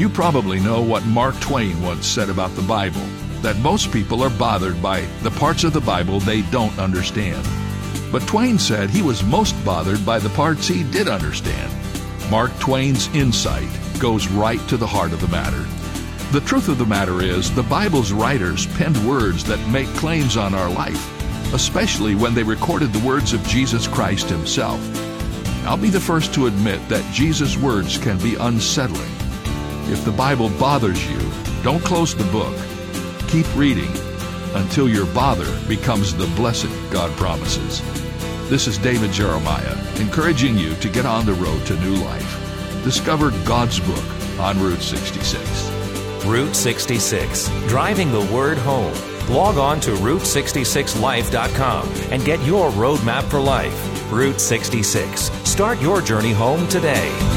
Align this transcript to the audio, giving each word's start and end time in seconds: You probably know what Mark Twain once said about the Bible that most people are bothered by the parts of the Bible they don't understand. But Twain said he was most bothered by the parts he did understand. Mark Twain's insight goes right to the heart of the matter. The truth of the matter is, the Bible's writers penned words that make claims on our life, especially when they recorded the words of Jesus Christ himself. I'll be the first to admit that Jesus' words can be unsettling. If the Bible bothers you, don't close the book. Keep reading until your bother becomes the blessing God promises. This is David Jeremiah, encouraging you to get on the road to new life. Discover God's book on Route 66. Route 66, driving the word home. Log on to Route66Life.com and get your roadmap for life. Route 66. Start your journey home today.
You 0.00 0.08
probably 0.08 0.60
know 0.60 0.80
what 0.80 1.04
Mark 1.04 1.38
Twain 1.40 1.82
once 1.82 2.06
said 2.06 2.30
about 2.30 2.56
the 2.56 2.62
Bible 2.62 3.04
that 3.42 3.58
most 3.58 3.92
people 3.92 4.22
are 4.22 4.30
bothered 4.30 4.80
by 4.80 5.02
the 5.22 5.30
parts 5.30 5.62
of 5.62 5.74
the 5.74 5.80
Bible 5.82 6.20
they 6.20 6.40
don't 6.40 6.78
understand. 6.78 7.46
But 8.10 8.26
Twain 8.26 8.58
said 8.58 8.88
he 8.88 9.02
was 9.02 9.22
most 9.22 9.62
bothered 9.62 10.06
by 10.06 10.18
the 10.18 10.30
parts 10.30 10.66
he 10.66 10.84
did 10.84 11.06
understand. 11.06 11.70
Mark 12.30 12.50
Twain's 12.60 13.14
insight 13.14 13.68
goes 13.98 14.26
right 14.28 14.66
to 14.70 14.78
the 14.78 14.86
heart 14.86 15.12
of 15.12 15.20
the 15.20 15.28
matter. 15.28 15.66
The 16.32 16.46
truth 16.46 16.68
of 16.68 16.78
the 16.78 16.86
matter 16.86 17.20
is, 17.20 17.54
the 17.54 17.62
Bible's 17.64 18.10
writers 18.10 18.64
penned 18.78 19.06
words 19.06 19.44
that 19.44 19.68
make 19.68 19.88
claims 19.98 20.38
on 20.38 20.54
our 20.54 20.70
life, 20.70 21.52
especially 21.52 22.14
when 22.14 22.32
they 22.32 22.42
recorded 22.42 22.94
the 22.94 23.06
words 23.06 23.34
of 23.34 23.46
Jesus 23.46 23.86
Christ 23.86 24.30
himself. 24.30 24.80
I'll 25.66 25.76
be 25.76 25.90
the 25.90 26.00
first 26.00 26.32
to 26.32 26.46
admit 26.46 26.88
that 26.88 27.12
Jesus' 27.12 27.58
words 27.58 27.98
can 27.98 28.16
be 28.16 28.36
unsettling. 28.36 29.29
If 29.90 30.04
the 30.04 30.12
Bible 30.12 30.50
bothers 30.50 31.04
you, 31.10 31.18
don't 31.64 31.82
close 31.82 32.14
the 32.14 32.22
book. 32.30 32.56
Keep 33.26 33.44
reading 33.56 33.90
until 34.54 34.88
your 34.88 35.04
bother 35.06 35.50
becomes 35.66 36.14
the 36.14 36.28
blessing 36.36 36.70
God 36.90 37.10
promises. 37.16 37.82
This 38.48 38.68
is 38.68 38.78
David 38.78 39.10
Jeremiah, 39.10 39.76
encouraging 39.96 40.56
you 40.56 40.76
to 40.76 40.88
get 40.88 41.06
on 41.06 41.26
the 41.26 41.32
road 41.32 41.66
to 41.66 41.80
new 41.80 41.96
life. 41.96 42.84
Discover 42.84 43.32
God's 43.44 43.80
book 43.80 44.04
on 44.38 44.60
Route 44.60 44.80
66. 44.80 46.24
Route 46.24 46.54
66, 46.54 47.48
driving 47.66 48.12
the 48.12 48.32
word 48.32 48.58
home. 48.58 48.94
Log 49.28 49.58
on 49.58 49.80
to 49.80 49.90
Route66Life.com 49.90 51.88
and 52.12 52.24
get 52.24 52.40
your 52.44 52.70
roadmap 52.70 53.24
for 53.24 53.40
life. 53.40 54.12
Route 54.12 54.40
66. 54.40 55.32
Start 55.48 55.82
your 55.82 56.00
journey 56.00 56.32
home 56.32 56.68
today. 56.68 57.29